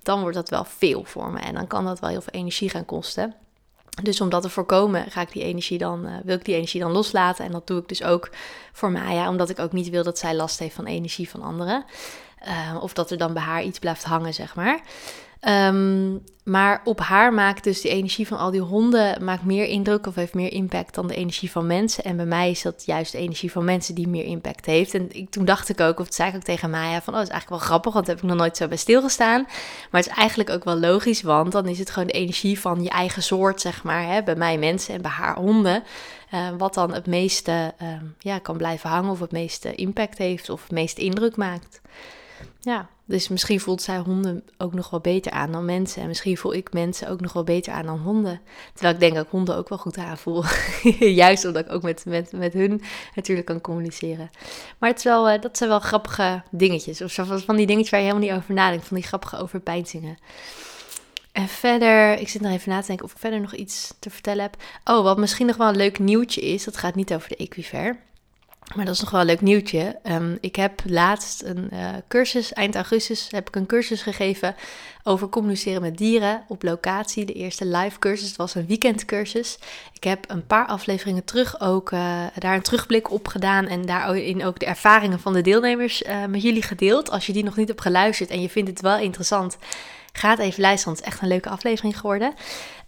[0.03, 1.39] dan wordt dat wel veel voor me.
[1.39, 3.35] En dan kan dat wel heel veel energie gaan kosten.
[4.03, 6.81] Dus om dat te voorkomen, ga ik die energie dan, uh, wil ik die energie
[6.81, 7.45] dan loslaten.
[7.45, 8.29] En dat doe ik dus ook
[8.73, 11.85] voor Maya, omdat ik ook niet wil dat zij last heeft van energie van anderen.
[12.47, 14.79] Uh, of dat er dan bij haar iets blijft hangen, zeg maar.
[15.39, 20.07] Ehm, maar op haar maakt dus de energie van al die honden maakt meer indruk
[20.07, 22.03] of heeft meer impact dan de energie van mensen.
[22.03, 24.93] En bij mij is dat juist de energie van mensen die meer impact heeft.
[24.93, 27.19] En ik, toen dacht ik ook, of het zei ik ook tegen Maya, van oh,
[27.19, 29.41] dat is eigenlijk wel grappig, want daar heb ik nog nooit zo bij stilgestaan.
[29.91, 32.83] Maar het is eigenlijk ook wel logisch, want dan is het gewoon de energie van
[32.83, 34.03] je eigen soort, zeg maar.
[34.03, 34.23] Hè?
[34.23, 35.83] Bij mij mensen en bij haar honden.
[36.33, 37.87] Uh, wat dan het meeste uh,
[38.19, 41.81] ja, kan blijven hangen of het meeste impact heeft of het meeste indruk maakt.
[42.61, 46.01] Ja, dus misschien voelt zij honden ook nog wel beter aan dan mensen.
[46.01, 48.41] En misschien voel ik mensen ook nog wel beter aan dan honden.
[48.73, 50.43] Terwijl ik denk dat ik honden ook wel goed aanvoel.
[51.23, 52.81] Juist omdat ik ook met, met, met hun
[53.15, 54.29] natuurlijk kan communiceren.
[54.77, 57.01] Maar het is wel, uh, dat zijn wel grappige dingetjes.
[57.01, 57.13] Of
[57.45, 58.87] van die dingetjes waar je helemaal niet over nadenkt.
[58.87, 60.17] Van die grappige overpeinzingen.
[61.31, 64.09] En verder, ik zit nog even na te denken of ik verder nog iets te
[64.09, 64.55] vertellen heb.
[64.83, 66.63] Oh, wat misschien nog wel een leuk nieuwtje is.
[66.63, 67.99] Dat gaat niet over de Equiver.
[68.75, 69.99] Maar dat is nog wel een leuk nieuwtje.
[70.03, 74.55] Um, ik heb laatst een uh, cursus, eind augustus, heb ik een cursus gegeven
[75.03, 77.25] over communiceren met dieren op locatie.
[77.25, 79.57] De eerste live cursus, het was een weekendcursus.
[79.93, 84.45] Ik heb een paar afleveringen terug ook uh, daar een terugblik op gedaan en daarin
[84.45, 87.11] ook de ervaringen van de deelnemers uh, met jullie gedeeld.
[87.11, 89.57] Als je die nog niet hebt geluisterd en je vindt het wel interessant,
[90.13, 92.33] Ga het even luisteren, het is echt een leuke aflevering geworden.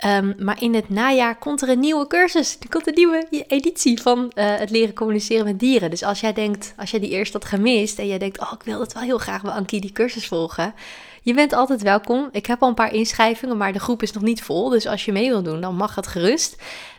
[0.06, 2.58] Um, maar in het najaar komt er een nieuwe cursus.
[2.60, 5.90] Er komt een nieuwe editie van uh, het leren communiceren met dieren.
[5.90, 8.64] Dus als jij denkt, als jij die eerst had gemist en jij denkt, oh ik
[8.64, 10.74] wil dat wel heel graag bij Ankie die cursus volgen.
[11.22, 12.30] Je bent altijd welkom.
[12.32, 14.70] Ik heb al een paar inschrijvingen, maar de groep is nog niet vol.
[14.70, 16.56] Dus als je mee wil doen, dan mag het gerust.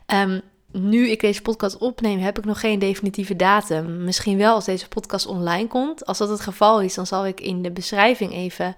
[0.06, 0.40] Um,
[0.72, 4.04] nu ik deze podcast opneem, heb ik nog geen definitieve datum.
[4.04, 6.06] Misschien wel als deze podcast online komt.
[6.06, 8.76] Als dat het geval is, dan zal ik in de beschrijving even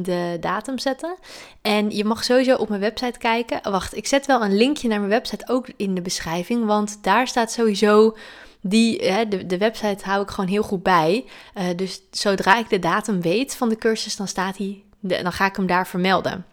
[0.00, 1.16] de datum zetten.
[1.62, 3.70] En je mag sowieso op mijn website kijken.
[3.70, 6.64] Wacht, ik zet wel een linkje naar mijn website ook in de beschrijving.
[6.64, 8.16] Want daar staat sowieso
[8.60, 11.24] die, hè, de, de website hou ik gewoon heel goed bij.
[11.54, 15.46] Uh, dus zodra ik de datum weet van de cursus, dan staat hij, dan ga
[15.46, 16.44] ik hem daar vermelden.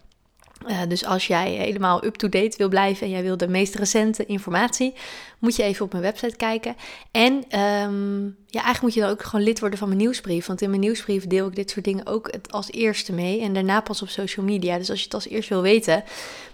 [0.68, 4.94] Uh, dus als jij helemaal up-to-date wil blijven en jij wil de meest recente informatie,
[5.38, 6.76] moet je even op mijn website kijken.
[7.10, 10.46] En um, ja, eigenlijk moet je dan ook gewoon lid worden van mijn nieuwsbrief.
[10.46, 13.40] Want in mijn nieuwsbrief deel ik dit soort dingen ook als eerste mee.
[13.40, 14.78] En daarna pas op social media.
[14.78, 16.04] Dus als je het als eerst wil weten,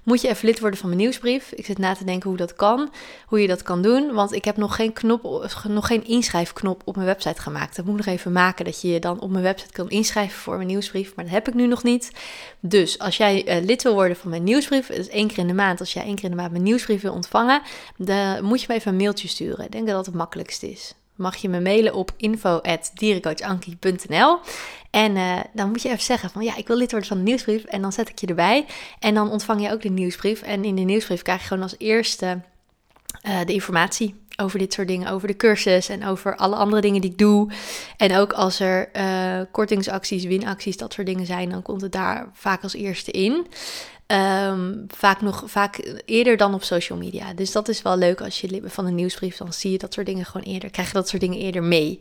[0.02, 1.52] moet je even lid worden van mijn nieuwsbrief.
[1.52, 2.90] Ik zit na te denken hoe dat kan,
[3.26, 4.12] hoe je dat kan doen.
[4.12, 7.76] Want ik heb nog geen, knop, nog geen inschrijfknop op mijn website gemaakt.
[7.76, 10.38] Dat moet ik nog even maken, dat je je dan op mijn website kan inschrijven
[10.38, 11.14] voor mijn nieuwsbrief.
[11.14, 12.10] Maar dat heb ik nu nog niet.
[12.60, 15.46] Dus als jij uh, lid wil worden van mijn nieuwsbrief, dat is één keer in
[15.46, 15.80] de maand.
[15.80, 17.62] Als jij één keer in de maand mijn nieuwsbrief wil ontvangen,
[17.96, 19.64] dan moet je me even een mailtje sturen.
[19.64, 24.38] Ik denk dat dat het makkelijkste is mag je me mailen op info.dierencoachankie.nl.
[24.90, 27.24] En uh, dan moet je even zeggen van ja, ik wil lid worden van de
[27.24, 27.64] nieuwsbrief.
[27.64, 28.66] En dan zet ik je erbij.
[28.98, 30.42] En dan ontvang je ook de nieuwsbrief.
[30.42, 32.40] En in de nieuwsbrief krijg je gewoon als eerste
[33.26, 37.00] uh, de informatie over dit soort dingen, over de cursus en over alle andere dingen
[37.00, 37.50] die ik doe.
[37.96, 42.30] En ook als er uh, kortingsacties, winacties, dat soort dingen zijn, dan komt het daar
[42.32, 43.46] vaak als eerste in.
[44.06, 47.34] Um, vaak nog vaak eerder dan op social media.
[47.34, 49.36] Dus dat is wel leuk als je lid van een nieuwsbrief.
[49.36, 50.70] Dan zie je dat soort dingen gewoon eerder.
[50.70, 51.98] Krijg je dat soort dingen eerder mee.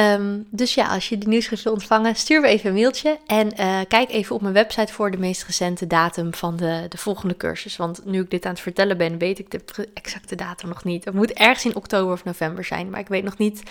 [0.00, 3.18] Um, dus ja, als je de nieuwsbrief wil ontvangen, stuur me even een mailtje.
[3.26, 6.98] En uh, kijk even op mijn website voor de meest recente datum van de, de
[6.98, 7.76] volgende cursus.
[7.76, 11.04] Want nu ik dit aan het vertellen ben, weet ik de exacte datum nog niet.
[11.04, 12.90] Het moet ergens in oktober of november zijn.
[12.90, 13.62] Maar ik weet nog niet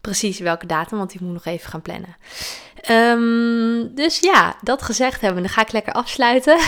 [0.00, 2.16] precies welke datum, want die moet nog even gaan plannen.
[2.90, 6.58] Um, dus ja, dat gezegd hebben, dan ga ik lekker afsluiten.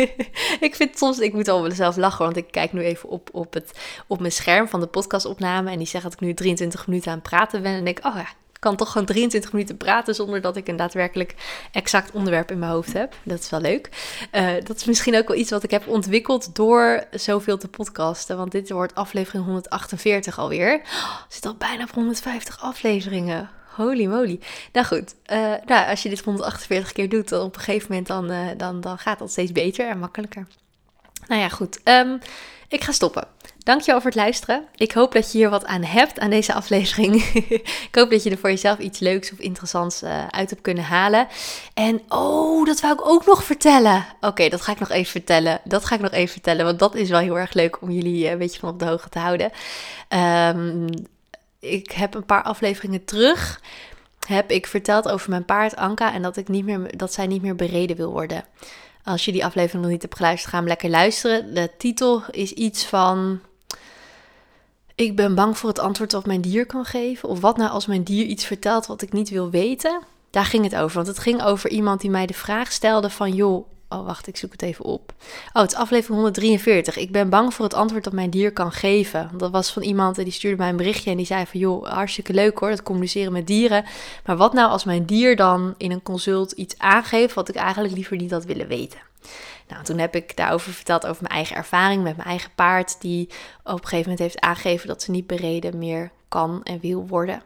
[0.68, 3.28] ik vind soms, ik moet al wel zelf lachen, want ik kijk nu even op,
[3.32, 5.70] op, het, op mijn scherm van de podcastopname.
[5.70, 7.72] En die zegt dat ik nu 23 minuten aan het praten ben.
[7.72, 10.76] En denk, oh ja, ik kan toch gewoon 23 minuten praten zonder dat ik een
[10.76, 11.34] daadwerkelijk
[11.72, 13.14] exact onderwerp in mijn hoofd heb.
[13.22, 13.88] Dat is wel leuk.
[14.32, 18.36] Uh, dat is misschien ook wel iets wat ik heb ontwikkeld door zoveel te podcasten.
[18.36, 20.80] Want dit wordt aflevering 148 alweer.
[20.84, 23.50] Oh, zit al bijna op 150 afleveringen.
[23.70, 24.40] Holy moly.
[24.72, 28.06] Nou goed, uh, nou, als je dit 148 keer doet, dan op een gegeven moment
[28.06, 30.46] dan, uh, dan, dan gaat dat steeds beter en makkelijker.
[31.30, 31.80] Nou ja, goed.
[31.84, 32.18] Um,
[32.68, 33.24] ik ga stoppen.
[33.58, 34.66] Dankjewel voor het luisteren.
[34.74, 37.14] Ik hoop dat je hier wat aan hebt aan deze aflevering.
[37.88, 40.84] ik hoop dat je er voor jezelf iets leuks of interessants uh, uit hebt kunnen
[40.84, 41.28] halen.
[41.74, 44.06] En oh, dat wou ik ook nog vertellen.
[44.20, 45.60] Oké, dat ga ik nog even vertellen.
[45.64, 48.28] Dat ga ik nog even vertellen, want dat is wel heel erg leuk om jullie
[48.28, 49.50] een beetje van op de hoogte te houden.
[50.08, 50.88] Um,
[51.60, 53.60] ik heb een paar afleveringen terug
[54.26, 57.42] heb ik verteld over mijn paard Anka en dat, ik niet meer, dat zij niet
[57.42, 58.44] meer bereden wil worden.
[59.04, 61.54] Als je die aflevering nog niet hebt geluisterd, ga hem lekker luisteren.
[61.54, 63.40] De titel is iets van.
[64.94, 67.28] Ik ben bang voor het antwoord dat mijn dier kan geven.
[67.28, 70.00] Of wat nou als mijn dier iets vertelt wat ik niet wil weten.
[70.30, 70.94] Daar ging het over.
[70.94, 73.34] Want het ging over iemand die mij de vraag stelde van...
[73.34, 75.12] joh, Oh, wacht, ik zoek het even op.
[75.52, 76.96] Oh, het is aflevering 143.
[76.96, 79.30] Ik ben bang voor het antwoord dat mijn dier kan geven.
[79.36, 81.60] Dat was van iemand en die stuurde mij een berichtje en die zei van...
[81.60, 83.84] joh, hartstikke leuk hoor, dat communiceren met dieren.
[84.24, 87.34] Maar wat nou als mijn dier dan in een consult iets aangeeft...
[87.34, 88.98] wat ik eigenlijk liever niet had willen weten?
[89.68, 93.00] Nou, toen heb ik daarover verteld over mijn eigen ervaring met mijn eigen paard...
[93.00, 93.28] die
[93.64, 97.42] op een gegeven moment heeft aangegeven dat ze niet bereden meer kan en wil worden.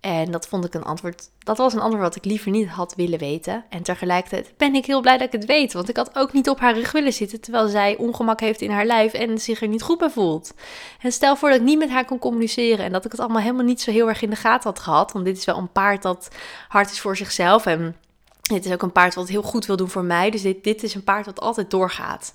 [0.00, 1.30] En dat vond ik een antwoord.
[1.38, 3.64] Dat was een antwoord wat ik liever niet had willen weten.
[3.68, 5.72] En tegelijkertijd ben ik heel blij dat ik het weet.
[5.72, 7.40] Want ik had ook niet op haar rug willen zitten.
[7.40, 10.54] Terwijl zij ongemak heeft in haar lijf en zich er niet goed bij voelt.
[11.00, 12.84] En stel voor dat ik niet met haar kon communiceren.
[12.84, 15.12] En dat ik het allemaal helemaal niet zo heel erg in de gaten had gehad.
[15.12, 16.28] Want dit is wel een paard dat
[16.68, 17.66] hard is voor zichzelf.
[17.66, 17.96] En
[18.42, 20.30] dit is ook een paard wat heel goed wil doen voor mij.
[20.30, 22.34] Dus dit, dit is een paard wat altijd doorgaat.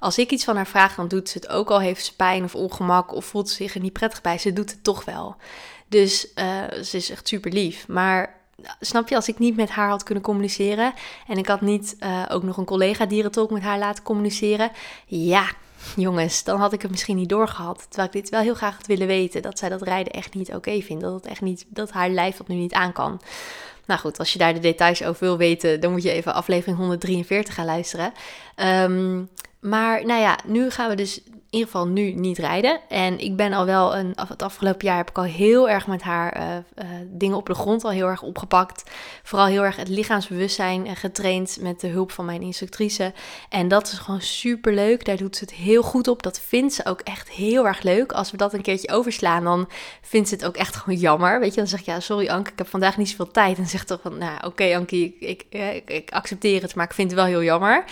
[0.00, 1.80] Als ik iets van haar vraag, dan doet ze het ook al.
[1.80, 4.38] Heeft ze pijn of ongemak of voelt ze zich er niet prettig bij.
[4.38, 5.36] Ze doet het toch wel.
[5.88, 7.88] Dus uh, ze is echt super lief.
[7.88, 8.34] Maar
[8.80, 10.92] snap je, als ik niet met haar had kunnen communiceren
[11.28, 14.70] en ik had niet uh, ook nog een collega dierentolk met haar laten communiceren,
[15.06, 15.46] ja,
[15.96, 17.86] jongens, dan had ik het misschien niet doorgehad.
[17.88, 20.54] Terwijl ik dit wel heel graag had willen weten, dat zij dat rijden echt niet
[20.54, 23.20] oké vindt, dat het echt niet, dat haar lijf dat nu niet aan kan.
[23.86, 26.76] Nou goed, als je daar de details over wil weten, dan moet je even aflevering
[26.76, 28.12] 143 gaan luisteren.
[28.56, 29.28] Um,
[29.60, 31.20] maar nou ja, nu gaan we dus
[31.54, 32.80] in ieder geval nu niet rijden.
[32.88, 36.02] En ik ben al wel een, het afgelopen jaar heb ik al heel erg met
[36.02, 38.90] haar uh, uh, dingen op de grond al heel erg opgepakt.
[39.22, 43.12] Vooral heel erg het lichaamsbewustzijn uh, getraind met de hulp van mijn instructrice.
[43.48, 45.04] En dat is gewoon super leuk.
[45.04, 46.22] Daar doet ze het heel goed op.
[46.22, 48.12] Dat vindt ze ook echt heel erg leuk.
[48.12, 49.68] Als we dat een keertje overslaan, dan
[50.02, 51.40] vindt ze het ook echt gewoon jammer.
[51.40, 53.58] Weet je, dan zeg ja, sorry Anke, ik heb vandaag niet zoveel tijd.
[53.58, 56.84] En zegt toch van, nou oké okay, Anke, ik, ik, ik, ik accepteer het, maar
[56.84, 57.84] ik vind het wel heel jammer.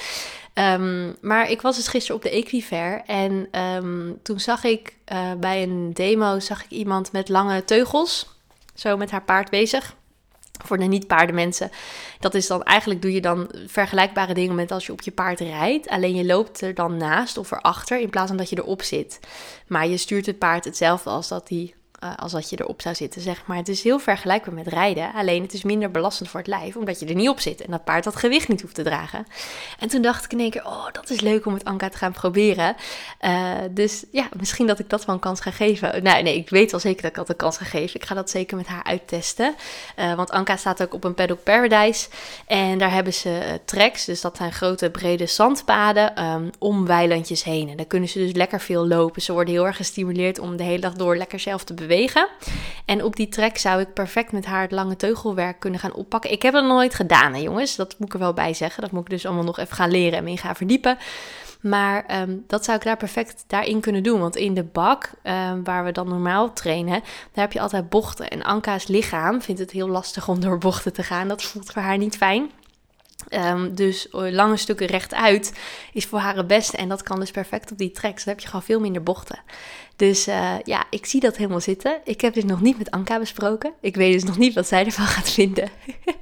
[0.54, 5.32] Um, maar ik was dus gisteren op de Equifair en um, toen zag ik uh,
[5.32, 8.36] bij een demo zag ik iemand met lange teugels,
[8.74, 9.94] zo met haar paard bezig.
[10.64, 11.70] Voor de niet-paardenmensen.
[12.20, 15.40] Dat is dan eigenlijk doe je dan vergelijkbare dingen met als je op je paard
[15.40, 15.88] rijdt.
[15.88, 19.20] Alleen je loopt er dan naast of erachter in plaats van dat je erop zit.
[19.66, 22.94] Maar je stuurt het paard hetzelfde als dat die uh, als dat je erop zou
[22.94, 23.56] zitten, zeg maar.
[23.56, 27.00] Het is heel vergelijkbaar met rijden, alleen het is minder belastend voor het lijf, omdat
[27.00, 29.26] je er niet op zit en dat paard dat gewicht niet hoeft te dragen.
[29.78, 31.96] En toen dacht ik in één keer, oh, dat is leuk om het Anka te
[31.96, 32.76] gaan proberen.
[33.20, 36.02] Uh, dus ja, misschien dat ik dat wel een kans ga geven.
[36.02, 38.00] Nee, nee, ik weet wel zeker dat ik dat een kans ga geven.
[38.00, 39.54] Ik ga dat zeker met haar uittesten.
[39.98, 42.08] Uh, want Anka staat ook op een Paddock Paradise
[42.46, 47.68] en daar hebben ze tracks, dus dat zijn grote brede zandpaden um, om weilandjes heen.
[47.68, 49.22] En daar kunnen ze dus lekker veel lopen.
[49.22, 52.28] Ze worden heel erg gestimuleerd om de hele dag door lekker zelf te bewegen bewegen.
[52.84, 56.30] En op die trek zou ik perfect met haar het lange teugelwerk kunnen gaan oppakken.
[56.30, 57.76] Ik heb het nog nooit gedaan, hè, jongens.
[57.76, 58.82] Dat moet ik er wel bij zeggen.
[58.82, 60.98] Dat moet ik dus allemaal nog even gaan leren en mee gaan verdiepen.
[61.60, 64.20] Maar um, dat zou ik daar perfect daarin kunnen doen.
[64.20, 67.00] Want in de bak, um, waar we dan normaal trainen,
[67.32, 68.28] daar heb je altijd bochten.
[68.28, 71.28] En Anka's lichaam vindt het heel lastig om door bochten te gaan.
[71.28, 72.50] Dat voelt voor haar niet fijn.
[73.34, 75.52] Um, dus uh, lange stukken rechtuit
[75.92, 76.76] is voor haar het beste.
[76.76, 78.24] En dat kan dus perfect op die tracks.
[78.24, 79.38] Dan heb je gewoon veel minder bochten.
[79.96, 82.00] Dus uh, ja, ik zie dat helemaal zitten.
[82.04, 83.72] Ik heb dit nog niet met Anka besproken.
[83.80, 85.70] Ik weet dus nog niet wat zij ervan gaat vinden.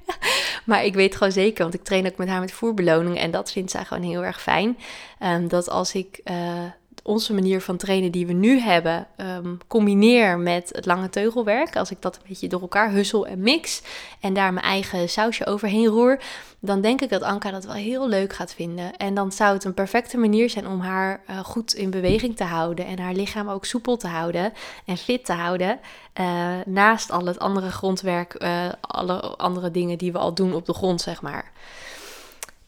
[0.67, 3.19] maar ik weet gewoon zeker, want ik train ook met haar met voerbeloning.
[3.19, 4.79] En dat vindt zij gewoon heel erg fijn.
[5.23, 6.65] Um, dat als ik uh,
[7.11, 11.77] onze manier van trainen die we nu hebben, um, combineer met het lange teugelwerk.
[11.77, 13.83] Als ik dat een beetje door elkaar hussel en mix.
[14.21, 16.19] En daar mijn eigen sausje overheen roer
[16.61, 18.97] dan denk ik dat Anka dat wel heel leuk gaat vinden.
[18.97, 22.45] En dan zou het een perfecte manier zijn om haar uh, goed in beweging te
[22.45, 24.53] houden en haar lichaam ook soepel te houden
[24.85, 25.81] en fit te houden.
[26.21, 30.67] Uh, naast al het andere grondwerk, uh, alle andere dingen die we al doen op
[30.67, 31.53] de grond, zeg maar.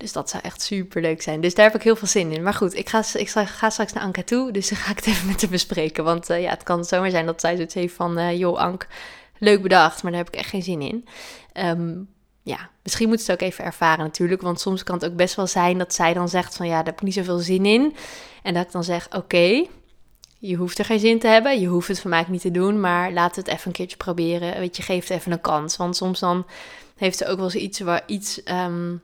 [0.03, 1.41] Dus dat zou echt super leuk zijn.
[1.41, 2.43] Dus daar heb ik heel veel zin in.
[2.43, 4.53] Maar goed, ik ga, ik ga straks naar Anka toe.
[4.53, 6.05] Dus dan ga ik het even met haar bespreken.
[6.05, 8.37] Want ja, het kan zomaar zijn dat zij zoiets heeft van...
[8.37, 8.87] joh, Ank,
[9.39, 11.05] leuk bedacht, maar daar heb ik echt geen zin in.
[11.67, 12.09] Um,
[12.43, 14.43] ja, misschien moet ze het ook even ervaren natuurlijk.
[14.43, 16.85] Want soms kan het ook best wel zijn dat zij dan zegt van ja, daar
[16.85, 17.95] heb ik niet zoveel zin in.
[18.43, 19.67] En dat ik dan zeg, oké,
[20.39, 21.61] je hoeft er geen zin te hebben.
[21.61, 24.59] Je hoeft het van mij niet te doen, maar laat het even een keertje proberen.
[24.59, 25.77] Weet je, geef het even een kans.
[25.77, 26.47] Want soms dan
[26.97, 29.03] heeft ze ook wel eens iets, waar, iets um,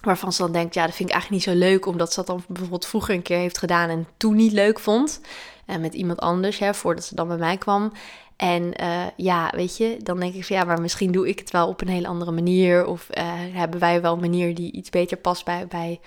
[0.00, 1.86] waarvan ze dan denkt, ja, dat vind ik eigenlijk niet zo leuk.
[1.86, 5.20] Omdat ze dat dan bijvoorbeeld vroeger een keer heeft gedaan en toen niet leuk vond.
[5.66, 7.92] En met iemand anders, hè, voordat ze dan bij mij kwam.
[8.36, 11.50] En uh, ja, weet je, dan denk ik van ja, maar misschien doe ik het
[11.50, 12.86] wel op een hele andere manier.
[12.86, 16.00] Of uh, hebben wij wel een manier die iets beter past bij, bij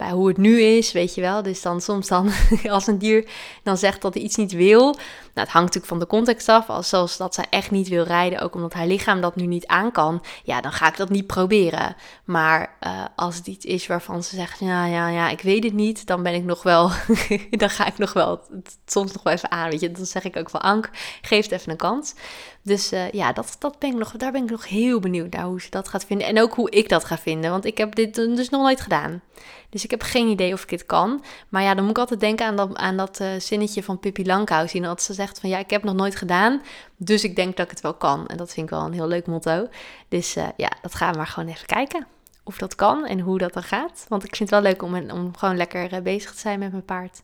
[0.00, 1.42] bij hoe het nu is, weet je wel.
[1.42, 2.30] Dus dan soms dan,
[2.68, 3.28] als een dier
[3.62, 4.82] dan zegt dat hij iets niet wil.
[4.82, 6.68] Nou, het hangt natuurlijk van de context af.
[6.68, 9.66] Als zoals dat zij echt niet wil rijden, ook omdat haar lichaam dat nu niet
[9.66, 10.22] aan kan.
[10.44, 11.96] Ja, dan ga ik dat niet proberen.
[12.24, 15.72] Maar uh, als het iets is waarvan ze zegt, ja, ja, ja, ik weet het
[15.72, 16.06] niet.
[16.06, 16.90] Dan ben ik nog wel,
[17.50, 18.40] dan ga ik nog wel
[18.86, 19.90] soms nog wel even aan, weet je.
[19.90, 20.90] Dan zeg ik ook van Ank,
[21.22, 22.14] geef het even een kans.
[22.62, 25.60] Dus uh, ja, dat, dat ik nog, daar ben ik nog heel benieuwd naar hoe
[25.60, 26.26] ze dat gaat vinden.
[26.26, 29.22] En ook hoe ik dat ga vinden, want ik heb dit dus nog nooit gedaan.
[29.70, 31.24] Dus ik heb geen idee of ik dit kan.
[31.48, 34.26] Maar ja, dan moet ik altijd denken aan dat, aan dat uh, zinnetje van Pippi
[34.26, 34.72] Langkous.
[34.72, 36.62] Dat ze zegt van ja, ik heb nog nooit gedaan,
[36.96, 38.26] dus ik denk dat ik het wel kan.
[38.26, 39.68] En dat vind ik wel een heel leuk motto.
[40.08, 42.06] Dus uh, ja, dat gaan we maar gewoon even kijken.
[42.44, 44.06] Of dat kan en hoe dat dan gaat.
[44.08, 46.84] Want ik vind het wel leuk om, om gewoon lekker bezig te zijn met mijn
[46.84, 47.22] paard.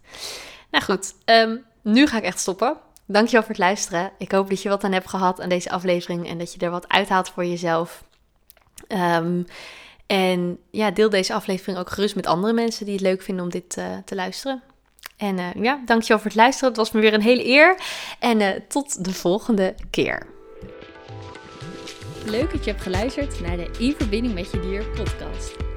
[0.71, 2.77] Nou goed, um, nu ga ik echt stoppen.
[3.07, 4.11] Dankjewel voor het luisteren.
[4.19, 6.71] Ik hoop dat je wat aan hebt gehad aan deze aflevering en dat je er
[6.71, 8.05] wat uithaalt voor jezelf.
[8.89, 9.47] Um,
[10.07, 13.51] en ja, deel deze aflevering ook gerust met andere mensen die het leuk vinden om
[13.51, 14.63] dit uh, te luisteren.
[15.17, 16.69] En uh, ja, dankjewel voor het luisteren.
[16.69, 17.81] Het was me weer een hele eer.
[18.19, 20.27] En uh, tot de volgende keer.
[22.25, 25.66] Leuk dat je hebt geluisterd naar de In Verbinding met Je Dier podcast.